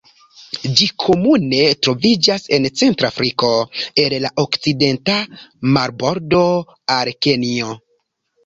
[0.77, 3.51] Ĝi komune troviĝas en Centra Afriko
[4.05, 5.21] el la okcidenta
[5.79, 6.45] marbordo
[6.97, 7.79] al Kenjo.